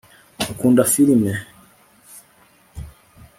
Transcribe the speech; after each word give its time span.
ukunda 0.51 0.83
firime 0.91 1.31